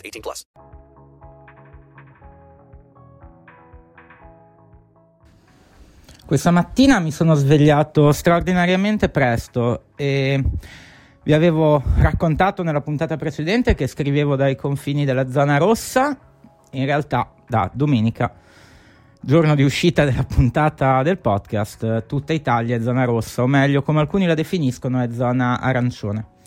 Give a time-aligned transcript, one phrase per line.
[0.00, 0.46] 18 plus.
[6.26, 10.42] Questa mattina mi sono svegliato straordinariamente presto e
[11.24, 16.16] vi avevo raccontato nella puntata precedente che scrivevo dai confini della zona rossa,
[16.70, 18.32] in realtà da domenica
[19.22, 24.00] giorno di uscita della puntata del podcast, tutta Italia è zona rossa, o meglio, come
[24.00, 26.38] alcuni la definiscono, è zona arancione.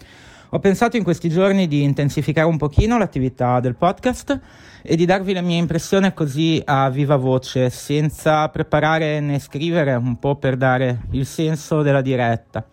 [0.54, 4.40] Ho pensato in questi giorni di intensificare un pochino l'attività del podcast
[4.84, 10.20] e di darvi la mia impressione così a viva voce, senza preparare né scrivere, un
[10.20, 12.64] po' per dare il senso della diretta.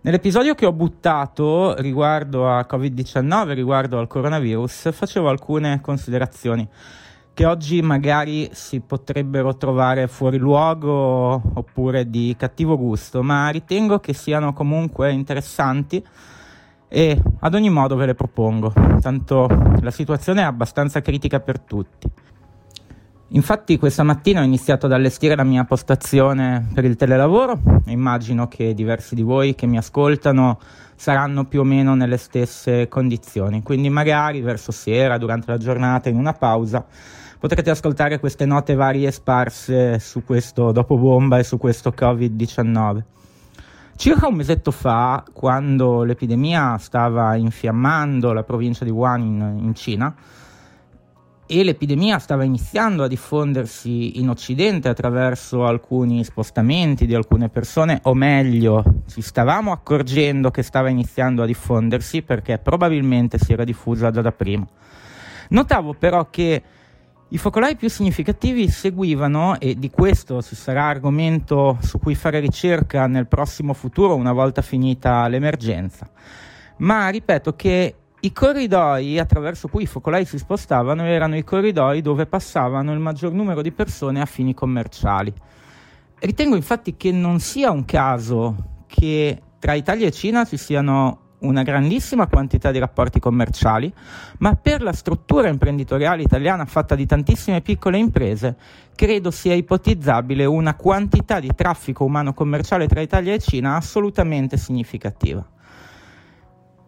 [0.00, 6.66] Nell'episodio che ho buttato riguardo a Covid-19, riguardo al coronavirus, facevo alcune considerazioni
[7.34, 14.14] che oggi magari si potrebbero trovare fuori luogo oppure di cattivo gusto, ma ritengo che
[14.14, 16.02] siano comunque interessanti
[16.92, 19.46] e ad ogni modo ve le propongo, tanto
[19.80, 22.10] la situazione è abbastanza critica per tutti.
[23.32, 28.48] Infatti questa mattina ho iniziato ad allestire la mia postazione per il telelavoro e immagino
[28.48, 30.58] che diversi di voi che mi ascoltano
[30.96, 36.16] saranno più o meno nelle stesse condizioni, quindi magari verso sera, durante la giornata, in
[36.16, 36.84] una pausa,
[37.38, 43.02] potrete ascoltare queste note varie sparse su questo dopo bomba e su questo Covid-19.
[44.00, 50.16] Circa un mesetto fa, quando l'epidemia stava infiammando la provincia di Wuhan in, in Cina,
[51.44, 58.14] e l'epidemia stava iniziando a diffondersi in Occidente attraverso alcuni spostamenti di alcune persone, o
[58.14, 64.22] meglio, ci stavamo accorgendo che stava iniziando a diffondersi perché probabilmente si era diffusa già
[64.22, 64.66] da prima.
[65.50, 66.62] Notavo però che
[67.32, 73.06] i focolai più significativi seguivano, e di questo ci sarà argomento su cui fare ricerca
[73.06, 76.10] nel prossimo futuro una volta finita l'emergenza,
[76.78, 82.26] ma ripeto che i corridoi attraverso cui i focolai si spostavano erano i corridoi dove
[82.26, 85.32] passavano il maggior numero di persone a fini commerciali.
[86.18, 91.62] Ritengo infatti che non sia un caso che tra Italia e Cina ci siano una
[91.62, 93.92] grandissima quantità di rapporti commerciali,
[94.38, 98.56] ma per la struttura imprenditoriale italiana fatta di tantissime piccole imprese,
[98.94, 105.46] credo sia ipotizzabile una quantità di traffico umano commerciale tra Italia e Cina assolutamente significativa.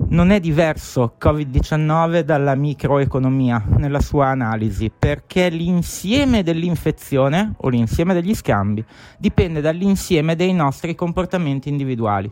[0.08, 8.34] Non è diverso Covid-19 dalla microeconomia nella sua analisi, perché l'insieme dell'infezione o l'insieme degli
[8.34, 8.84] scambi
[9.16, 12.30] dipende dall'insieme dei nostri comportamenti individuali.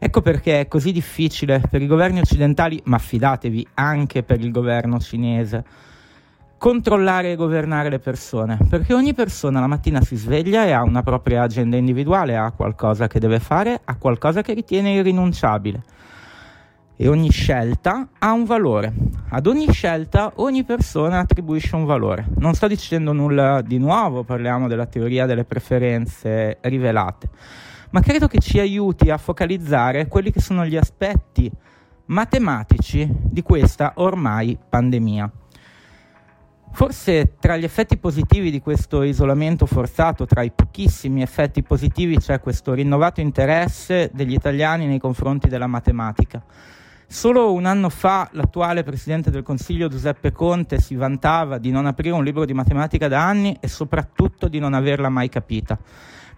[0.00, 5.00] Ecco perché è così difficile per i governi occidentali, ma fidatevi anche per il governo
[5.00, 5.64] cinese,
[6.56, 11.02] controllare e governare le persone, perché ogni persona la mattina si sveglia e ha una
[11.02, 15.82] propria agenda individuale, ha qualcosa che deve fare, ha qualcosa che ritiene irrinunciabile.
[17.00, 18.92] E ogni scelta ha un valore.
[19.30, 22.26] Ad ogni scelta ogni persona attribuisce un valore.
[22.38, 27.28] Non sto dicendo nulla di nuovo, parliamo della teoria delle preferenze rivelate
[27.90, 31.50] ma credo che ci aiuti a focalizzare quelli che sono gli aspetti
[32.06, 35.30] matematici di questa ormai pandemia.
[36.70, 42.40] Forse tra gli effetti positivi di questo isolamento forzato, tra i pochissimi effetti positivi, c'è
[42.40, 46.42] questo rinnovato interesse degli italiani nei confronti della matematica.
[47.10, 52.14] Solo un anno fa l'attuale Presidente del Consiglio Giuseppe Conte si vantava di non aprire
[52.14, 55.78] un libro di matematica da anni e soprattutto di non averla mai capita.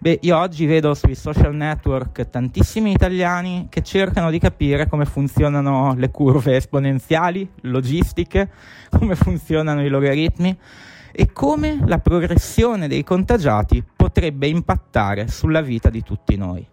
[0.03, 5.93] Beh, io oggi vedo sui social network tantissimi italiani che cercano di capire come funzionano
[5.95, 8.49] le curve esponenziali, logistiche,
[8.89, 10.57] come funzionano i logaritmi
[11.11, 16.67] e come la progressione dei contagiati potrebbe impattare sulla vita di tutti noi.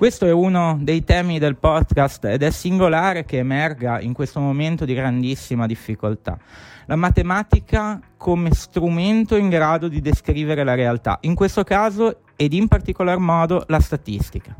[0.00, 4.86] Questo è uno dei temi del podcast ed è singolare che emerga in questo momento
[4.86, 6.38] di grandissima difficoltà.
[6.86, 12.66] La matematica come strumento in grado di descrivere la realtà, in questo caso ed in
[12.66, 14.56] particolar modo la statistica.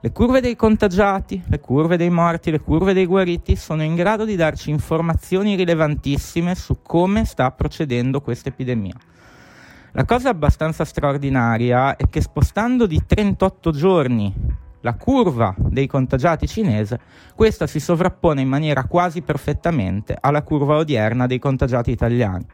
[0.00, 4.24] Le curve dei contagiati, le curve dei morti, le curve dei guariti sono in grado
[4.24, 8.94] di darci informazioni rilevantissime su come sta procedendo questa epidemia.
[9.94, 17.00] La cosa abbastanza straordinaria è che spostando di 38 giorni la curva dei contagiati cinese,
[17.34, 22.44] questa si sovrappone in maniera quasi perfettamente alla curva odierna dei contagiati italiani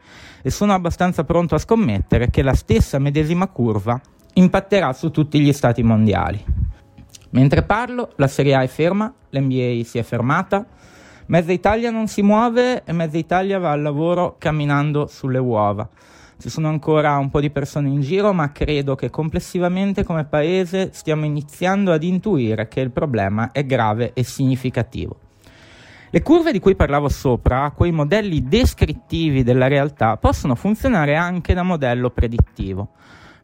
[0.41, 3.99] e sono abbastanza pronto a scommettere che la stessa medesima curva
[4.33, 6.43] impatterà su tutti gli stati mondiali.
[7.31, 10.65] Mentre parlo, la Serie A è ferma, l'NBA si è fermata,
[11.27, 15.87] Mezza Italia non si muove e Mezza Italia va al lavoro camminando sulle uova.
[16.41, 20.91] Ci sono ancora un po' di persone in giro, ma credo che complessivamente come paese
[20.93, 25.19] stiamo iniziando ad intuire che il problema è grave e significativo.
[26.09, 31.63] Le curve di cui parlavo sopra, quei modelli descrittivi della realtà, possono funzionare anche da
[31.63, 32.91] modello predittivo.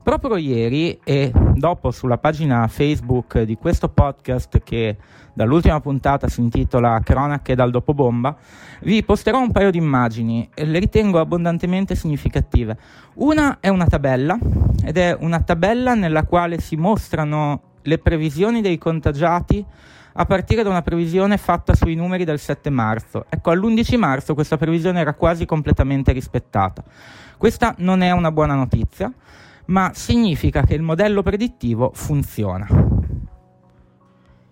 [0.05, 4.97] Proprio ieri e dopo sulla pagina Facebook di questo podcast che
[5.33, 8.37] dall'ultima puntata si intitola Cronache dal dopobomba,
[8.81, 12.77] vi posterò un paio di immagini e le ritengo abbondantemente significative.
[13.15, 14.37] Una è una tabella
[14.85, 19.65] ed è una tabella nella quale si mostrano le previsioni dei contagiati
[20.13, 23.25] a partire da una previsione fatta sui numeri del 7 marzo.
[23.27, 26.83] Ecco, all'11 marzo questa previsione era quasi completamente rispettata.
[27.39, 29.11] Questa non è una buona notizia
[29.67, 32.67] ma significa che il modello predittivo funziona.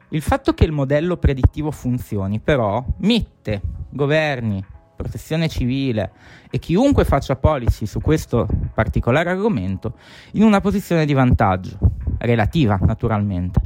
[0.10, 4.64] Il fatto che il modello predittivo funzioni però mette governi,
[4.96, 6.12] protezione civile
[6.50, 9.98] e chiunque faccia policy su questo particolare argomento
[10.34, 11.78] in una posizione di vantaggio,
[12.20, 13.62] relativa naturalmente.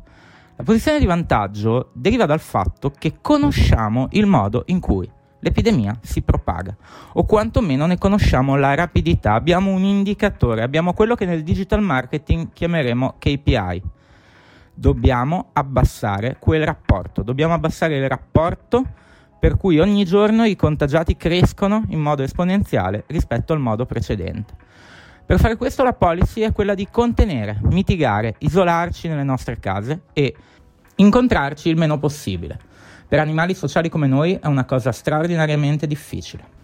[0.55, 5.07] La posizione di vantaggio deriva dal fatto che conosciamo il modo in cui
[5.39, 6.75] l'epidemia si propaga
[7.13, 12.49] o quantomeno ne conosciamo la rapidità, abbiamo un indicatore, abbiamo quello che nel digital marketing
[12.53, 13.83] chiameremo KPI.
[14.73, 18.85] Dobbiamo abbassare quel rapporto, dobbiamo abbassare il rapporto
[19.39, 24.53] per cui ogni giorno i contagiati crescono in modo esponenziale rispetto al modo precedente.
[25.25, 30.35] Per fare questo la policy è quella di contenere, mitigare, isolarci nelle nostre case e
[30.95, 32.59] incontrarci il meno possibile.
[33.07, 36.55] Per animali sociali come noi è una cosa straordinariamente difficile.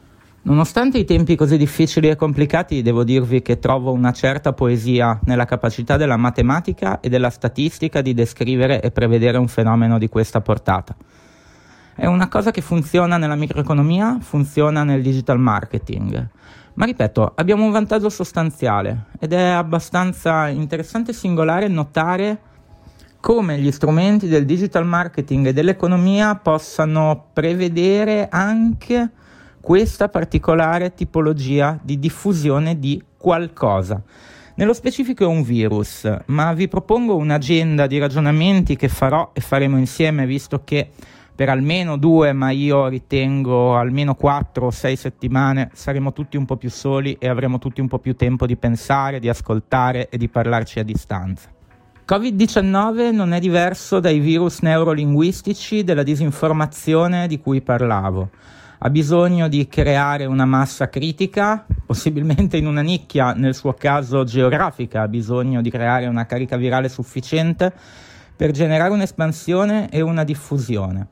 [0.41, 5.45] Nonostante i tempi così difficili e complicati, devo dirvi che trovo una certa poesia nella
[5.45, 10.93] capacità della matematica e della statistica di descrivere e prevedere un fenomeno di questa portata.
[11.95, 16.27] È una cosa che funziona nella microeconomia, funziona nel digital marketing.
[16.73, 22.39] Ma ripeto, abbiamo un vantaggio sostanziale ed è abbastanza interessante e singolare notare
[23.23, 29.09] come gli strumenti del digital marketing e dell'economia possano prevedere anche
[29.61, 34.01] questa particolare tipologia di diffusione di qualcosa.
[34.55, 39.77] Nello specifico è un virus, ma vi propongo un'agenda di ragionamenti che farò e faremo
[39.77, 40.89] insieme, visto che
[41.33, 46.57] per almeno due, ma io ritengo almeno quattro o sei settimane saremo tutti un po'
[46.57, 50.27] più soli e avremo tutti un po' più tempo di pensare, di ascoltare e di
[50.27, 51.53] parlarci a distanza.
[52.05, 58.29] Covid-19 non è diverso dai virus neurolinguistici della disinformazione di cui parlavo.
[58.79, 65.03] Ha bisogno di creare una massa critica, possibilmente in una nicchia, nel suo caso geografica,
[65.03, 67.71] ha bisogno di creare una carica virale sufficiente
[68.35, 71.07] per generare un'espansione e una diffusione.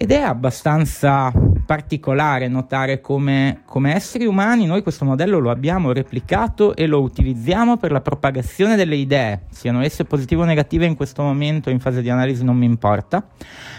[0.00, 1.32] Ed è abbastanza
[1.66, 7.78] particolare notare come, come, esseri umani noi questo modello lo abbiamo replicato e lo utilizziamo
[7.78, 12.00] per la propagazione delle idee, siano esse positive o negative in questo momento in fase
[12.00, 13.26] di analisi non mi importa,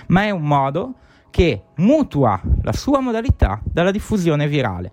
[0.07, 0.95] ma è un modo
[1.29, 4.91] che mutua la sua modalità dalla diffusione virale.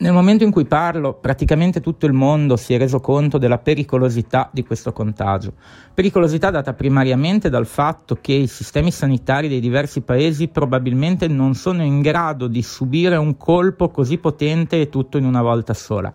[0.00, 4.48] Nel momento in cui parlo, praticamente tutto il mondo si è reso conto della pericolosità
[4.52, 5.54] di questo contagio.
[5.92, 11.82] Pericolosità data primariamente dal fatto che i sistemi sanitari dei diversi paesi probabilmente non sono
[11.82, 16.12] in grado di subire un colpo così potente e tutto in una volta sola.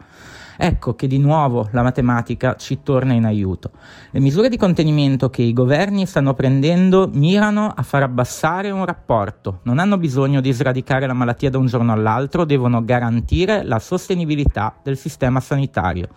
[0.55, 3.71] Ecco che di nuovo la matematica ci torna in aiuto.
[4.11, 9.59] Le misure di contenimento che i governi stanno prendendo mirano a far abbassare un rapporto,
[9.63, 14.75] non hanno bisogno di sradicare la malattia da un giorno all'altro, devono garantire la sostenibilità
[14.83, 16.07] del sistema sanitario.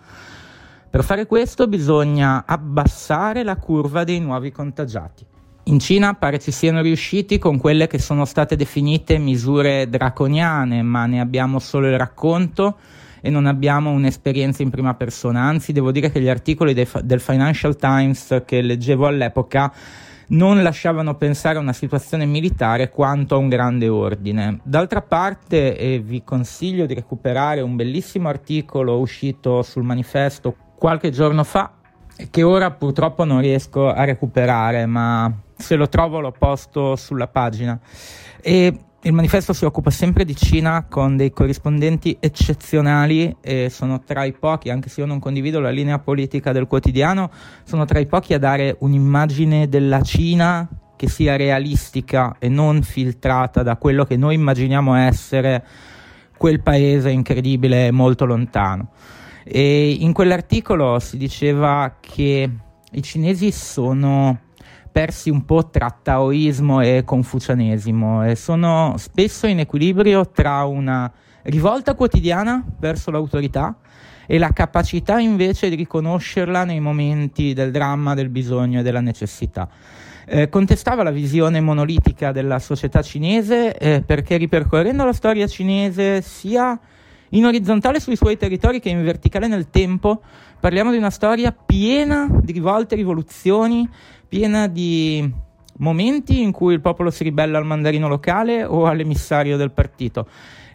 [0.89, 5.25] Per fare questo bisogna abbassare la curva dei nuovi contagiati.
[5.63, 11.05] In Cina pare ci siano riusciti con quelle che sono state definite misure draconiane, ma
[11.07, 12.77] ne abbiamo solo il racconto
[13.21, 17.75] e non abbiamo un'esperienza in prima persona, anzi devo dire che gli articoli del Financial
[17.75, 19.71] Times che leggevo all'epoca
[20.29, 24.59] non lasciavano pensare a una situazione militare quanto a un grande ordine.
[24.63, 31.43] D'altra parte eh, vi consiglio di recuperare un bellissimo articolo uscito sul manifesto qualche giorno
[31.43, 31.71] fa
[32.31, 37.79] che ora purtroppo non riesco a recuperare, ma se lo trovo lo posto sulla pagina.
[38.41, 44.25] E il manifesto si occupa sempre di Cina con dei corrispondenti eccezionali e sono tra
[44.25, 47.31] i pochi, anche se io non condivido la linea politica del quotidiano,
[47.63, 53.63] sono tra i pochi a dare un'immagine della Cina che sia realistica e non filtrata
[53.63, 55.65] da quello che noi immaginiamo essere
[56.35, 58.89] quel paese incredibile e molto lontano.
[59.45, 62.49] E in quell'articolo si diceva che
[62.91, 64.46] i cinesi sono
[64.97, 71.13] persi un po' tra taoismo e confucianesimo e sono spesso in equilibrio tra una
[71.43, 73.77] rivolta quotidiana verso l'autorità
[74.25, 79.69] e la capacità invece di riconoscerla nei momenti del dramma, del bisogno e della necessità.
[80.25, 86.77] Eh, contestava la visione monolitica della società cinese eh, perché ripercorrendo la storia cinese sia
[87.29, 90.21] in orizzontale sui suoi territori che in verticale nel tempo
[90.59, 93.87] parliamo di una storia piena di rivolte e rivoluzioni
[94.27, 95.45] piena di
[95.77, 100.27] momenti in cui il popolo si ribella al mandarino locale o all'emissario del partito.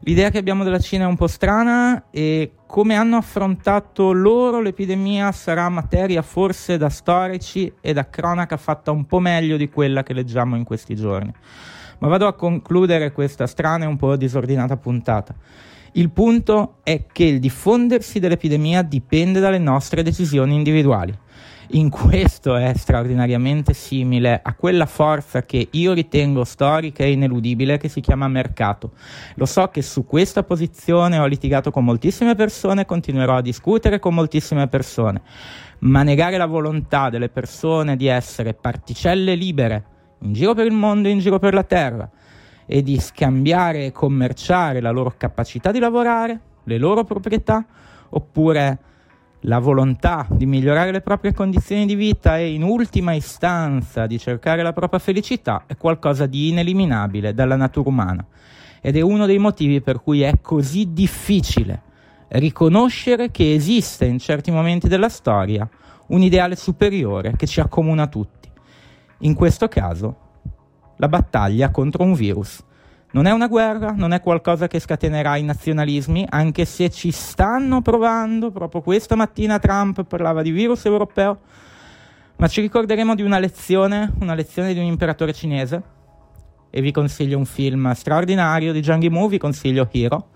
[0.04, 5.30] L'idea che abbiamo della Cina è un po' strana e come hanno affrontato loro l'epidemia
[5.30, 10.12] sarà materia forse da storici e da cronaca fatta un po' meglio di quella che
[10.12, 11.32] leggiamo in questi giorni.
[11.99, 15.35] Ma vado a concludere questa strana e un po' disordinata puntata.
[15.93, 21.17] Il punto è che il diffondersi dell'epidemia dipende dalle nostre decisioni individuali
[21.75, 27.89] in questo è straordinariamente simile a quella forza che io ritengo storica e ineludibile che
[27.89, 28.93] si chiama mercato.
[29.37, 34.13] Lo so che su questa posizione ho litigato con moltissime persone continuerò a discutere con
[34.13, 35.23] moltissime persone,
[35.81, 39.85] ma negare la volontà delle persone di essere particelle libere
[40.21, 42.11] in giro per il mondo e in giro per la terra
[42.66, 47.64] e di scambiare e commerciare la loro capacità di lavorare, le loro proprietà,
[48.11, 48.78] oppure
[49.47, 54.62] la volontà di migliorare le proprie condizioni di vita e in ultima istanza di cercare
[54.62, 58.25] la propria felicità è qualcosa di ineliminabile dalla natura umana
[58.81, 61.83] ed è uno dei motivi per cui è così difficile
[62.28, 65.69] riconoscere che esiste in certi momenti della storia
[66.09, 68.49] un ideale superiore che ci accomuna tutti.
[69.21, 70.16] In questo caso,
[71.02, 72.62] la battaglia contro un virus
[73.12, 77.82] non è una guerra, non è qualcosa che scatenerà i nazionalismi, anche se ci stanno
[77.82, 78.50] provando.
[78.50, 81.40] Proprio questa mattina Trump parlava di virus europeo,
[82.37, 85.82] ma ci ricorderemo di una lezione, una lezione di un imperatore cinese.
[86.71, 90.28] E vi consiglio un film straordinario di Zhang Yimou, vi consiglio Hero,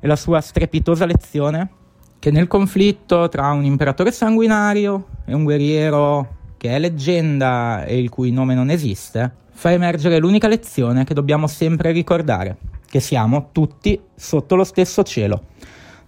[0.00, 1.70] e la sua strepitosa lezione
[2.18, 8.08] che nel conflitto tra un imperatore sanguinario e un guerriero che è leggenda e il
[8.08, 13.98] cui nome non esiste, fa emergere l'unica lezione che dobbiamo sempre ricordare, che siamo tutti
[14.14, 15.44] sotto lo stesso cielo.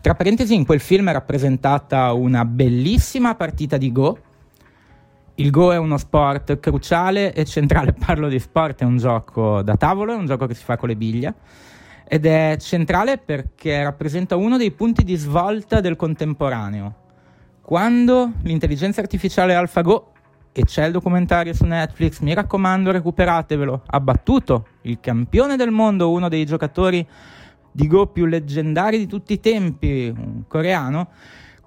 [0.03, 4.19] Tra parentesi, in quel film è rappresentata una bellissima partita di Go.
[5.37, 9.77] Il Go è uno sport cruciale e centrale, parlo di sport, è un gioco da
[9.77, 11.35] tavolo, è un gioco che si fa con le biglie
[12.07, 16.95] ed è centrale perché rappresenta uno dei punti di svolta del contemporaneo.
[17.63, 20.13] Quando l'intelligenza artificiale AlphaGo
[20.53, 26.11] e c'è il documentario su Netflix, mi raccomando recuperatevelo, ha battuto il campione del mondo,
[26.11, 27.07] uno dei giocatori
[27.71, 31.09] di Go più leggendari di tutti i tempi, un coreano,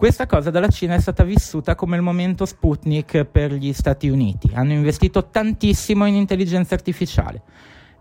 [0.01, 4.49] questa cosa dalla Cina è stata vissuta come il momento Sputnik per gli Stati Uniti.
[4.51, 7.43] Hanno investito tantissimo in intelligenza artificiale.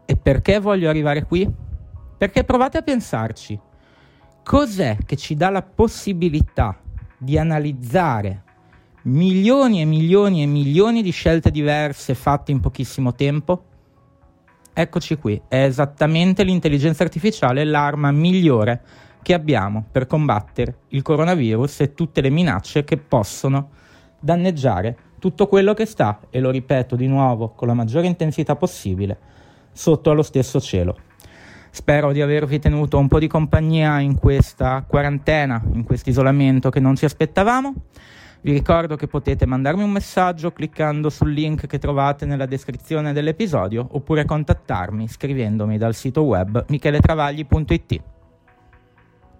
[0.06, 1.46] E perché voglio arrivare qui?
[2.16, 3.60] Perché provate a pensarci.
[4.42, 6.80] Cos'è che ci dà la possibilità
[7.18, 8.44] di analizzare
[9.02, 13.64] milioni e milioni e milioni di scelte diverse fatte in pochissimo tempo?
[14.72, 18.82] Eccoci qui, è esattamente l'intelligenza artificiale l'arma migliore
[19.22, 23.70] che abbiamo per combattere il coronavirus e tutte le minacce che possono
[24.18, 29.18] danneggiare tutto quello che sta, e lo ripeto di nuovo con la maggiore intensità possibile,
[29.72, 30.96] sotto allo stesso cielo.
[31.70, 36.80] Spero di avervi tenuto un po' di compagnia in questa quarantena, in questo isolamento che
[36.80, 37.74] non ci aspettavamo.
[38.42, 43.86] Vi ricordo che potete mandarmi un messaggio cliccando sul link che trovate nella descrizione dell'episodio
[43.90, 48.02] oppure contattarmi scrivendomi dal sito web micheletravagli.it.